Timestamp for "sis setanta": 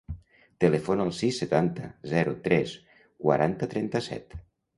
1.17-1.89